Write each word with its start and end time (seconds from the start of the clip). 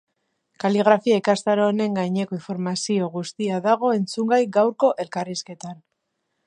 Kaligrafia 0.61 1.17
ikastaro 1.21 1.67
honen 1.73 1.99
gaineko 1.99 2.37
informazio 2.39 3.11
guztia 3.19 3.61
dago 3.67 3.93
entzungai 3.99 4.43
gaurko 4.59 4.93
elkarrizketan. 5.05 5.81